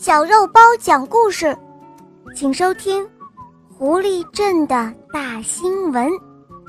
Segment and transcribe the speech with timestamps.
[0.00, 1.54] 小肉包讲故事，
[2.34, 3.04] 请收听
[3.76, 6.08] 《狐狸镇的大新闻》。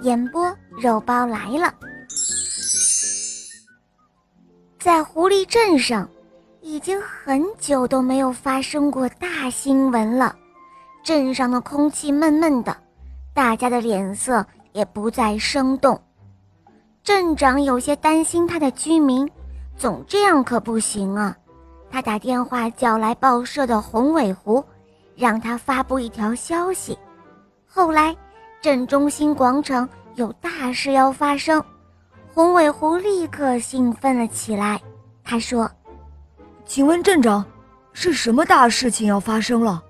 [0.00, 1.74] 演播：肉包来了。
[4.78, 6.08] 在狐狸镇上，
[6.62, 10.34] 已经很久都没有发生过大新闻了。
[11.04, 12.74] 镇上的空气闷闷的，
[13.34, 14.42] 大家的脸色
[14.72, 16.00] 也不再生动。
[17.04, 19.30] 镇长有些担心他的居民，
[19.76, 21.36] 总这样可不行啊。
[21.90, 24.62] 他打电话叫来报社的红尾狐，
[25.16, 26.98] 让他发布一条消息。
[27.66, 28.14] 后来，
[28.60, 31.62] 镇中心广场有大事要发生，
[32.34, 34.80] 红尾狐立刻兴奋了起来。
[35.24, 35.70] 他说
[36.66, 37.44] ：“请问镇长，
[37.92, 39.82] 是什么大事情要发生了？”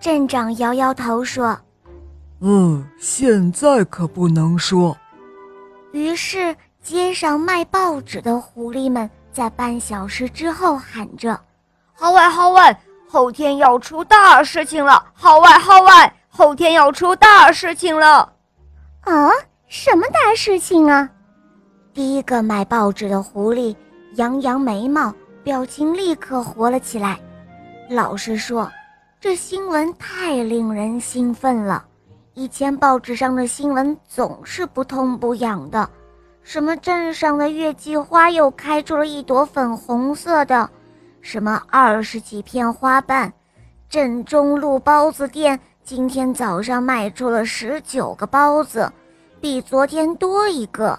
[0.00, 1.58] 镇长摇摇头说
[2.40, 4.96] ：“嗯，现在可不能说。”
[5.92, 9.08] 于是，街上卖报纸的狐狸们。
[9.38, 11.40] 在半小时之后喊着
[11.94, 12.76] ：“号外号外，
[13.08, 15.00] 后天要出大事情了！
[15.14, 18.32] 号外号外，后天要出大事情了！”
[19.06, 19.30] 啊，
[19.68, 21.08] 什么大事情啊？
[21.94, 23.76] 第一个买报纸的狐狸
[24.16, 25.14] 扬扬眉毛，
[25.44, 27.16] 表情立刻活了起来。
[27.88, 28.68] 老实说，
[29.20, 31.84] 这新闻太令人兴奋了。
[32.34, 35.88] 以前报纸上的新闻总是不痛不痒的。
[36.48, 40.70] 什么镇上的月季花又开出了一朵粉红色的？
[41.20, 43.30] 什么二十几片花瓣？
[43.90, 48.90] 镇中路包子店今天早上卖出了十九个包子，
[49.42, 50.98] 比昨天多一个。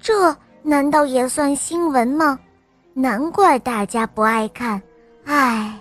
[0.00, 2.36] 这难道也算新闻吗？
[2.94, 4.82] 难怪大家不爱看。
[5.24, 5.72] 唉，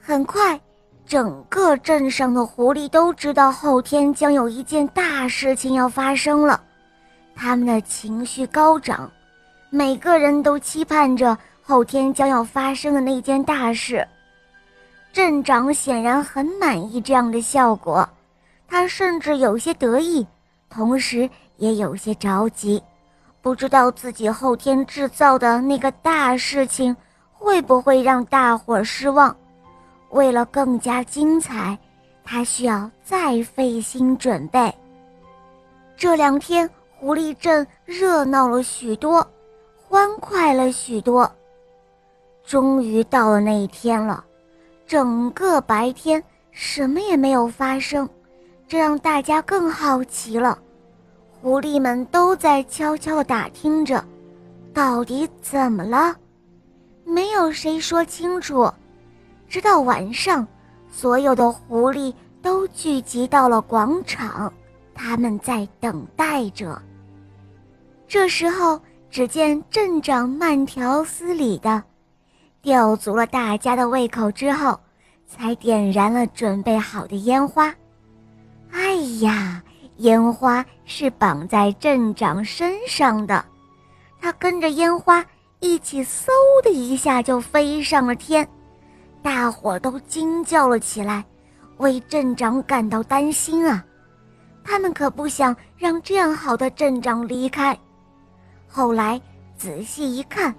[0.00, 0.60] 很快，
[1.06, 6.60] 整个镇上的狐狸都知道后天将有一件大事情要发生了。
[7.34, 9.10] 他们的情绪高涨，
[9.70, 14.06] 每个人都期盼着后天将要发生的那件大事。
[15.12, 18.08] 镇长显然很满意这样的效果，
[18.68, 20.26] 他甚至有些得意，
[20.70, 22.82] 同时也有些着急，
[23.40, 26.96] 不知道自己后天制造的那个大事情
[27.32, 29.34] 会不会让大伙儿失望。
[30.10, 31.76] 为了更加精彩，
[32.22, 34.72] 他需要再费心准备。
[35.96, 36.68] 这两天。
[37.02, 39.26] 狐狸镇热闹了许多，
[39.88, 41.28] 欢快了许多。
[42.44, 44.24] 终于到了那一天了，
[44.86, 48.08] 整个白天什么也没有发生，
[48.68, 50.56] 这让大家更好奇了。
[51.40, 54.04] 狐狸们都在悄悄地打听着，
[54.72, 56.14] 到底怎么了？
[57.02, 58.72] 没有谁说清楚。
[59.48, 60.46] 直到晚上，
[60.88, 64.52] 所有的狐狸都聚集到了广场，
[64.94, 66.80] 他们在等待着。
[68.12, 68.78] 这时候，
[69.08, 71.82] 只见镇长慢条斯理的
[72.60, 74.78] 吊足了大家的胃口之后，
[75.26, 77.74] 才点燃了准备好的烟花。
[78.70, 79.62] 哎呀，
[79.96, 83.42] 烟花是绑在镇长身上的，
[84.20, 85.24] 他跟着烟花
[85.60, 86.26] 一起嗖
[86.62, 88.46] 的一下就飞上了天，
[89.22, 91.24] 大伙都惊叫了起来，
[91.78, 93.82] 为镇长感到担心啊！
[94.62, 97.74] 他们可不想让这样好的镇长离开。
[98.74, 99.20] 后来
[99.54, 100.54] 仔细一看，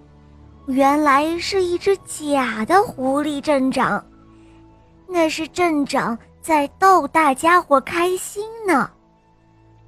[0.67, 4.05] 原来是一只假的狐狸镇长。
[5.07, 8.87] 那是镇长在逗大家伙开心呢。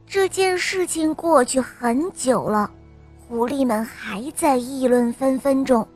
[0.08, 2.72] 这件事情过去很久了，
[3.28, 5.88] 狐狸们还在议论纷纷中。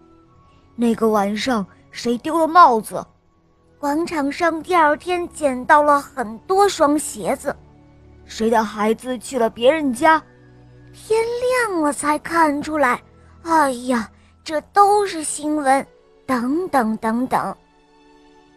[0.76, 3.04] 那个晚上，谁丢了帽子？
[3.80, 7.56] 广场上第二天捡到了很多双鞋子。
[8.26, 10.22] 谁的孩子去了别人家？
[11.08, 11.20] 天
[11.70, 13.02] 亮了才看出来，
[13.44, 14.08] 哎呀，
[14.44, 15.86] 这都是新闻，
[16.28, 17.56] 等等等等，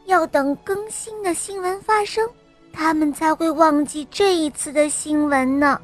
[0.04, 2.28] 要等更新的新闻发生，
[2.70, 5.80] 他们才会忘记这一次的新闻呢。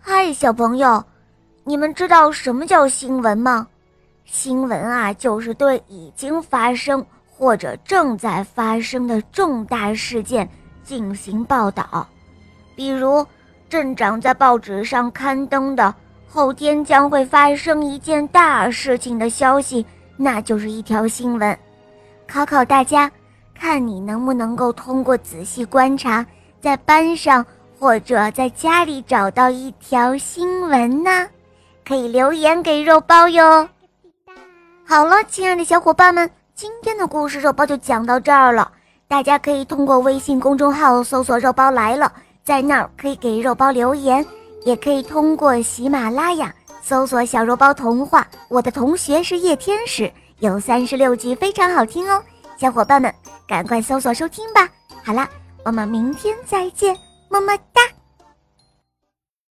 [0.00, 1.04] 嗨，小朋友，
[1.62, 3.68] 你们知道什么叫新闻吗？
[4.24, 10.48] 新闻啊，就是对已经发生或者正在发生的重大事件
[10.82, 12.08] 进行报道，
[12.74, 13.24] 比如。
[13.76, 15.94] 镇长在报纸上刊登的
[16.26, 19.84] 后天将会发生一件大事情的消息，
[20.16, 21.58] 那就是一条新闻。
[22.26, 23.12] 考考大家，
[23.54, 26.24] 看你能不能够通过仔细观察，
[26.58, 27.44] 在班上
[27.78, 31.28] 或者在家里找到一条新闻呢？
[31.86, 33.68] 可以留言给肉包哟。
[34.86, 38.72] 好了，亲爱的小伙伴们，今天的故事肉包就讲到这儿了。
[39.06, 42.10] 大家可以通过微信公众号搜索“肉包来了”。
[42.46, 44.24] 在那儿可以给肉包留言，
[44.64, 48.24] 也可以通过喜马拉雅搜索“小肉包童话”。
[48.48, 50.08] 我的同学是夜天使，
[50.38, 52.22] 有三十六集，非常好听哦，
[52.56, 53.12] 小伙伴们
[53.48, 54.68] 赶快搜索收听吧。
[55.02, 55.28] 好了，
[55.64, 56.96] 我们明天再见，
[57.28, 57.82] 么么哒。